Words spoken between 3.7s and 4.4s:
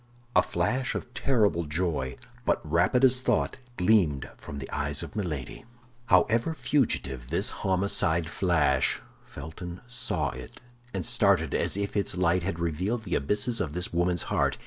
gleamed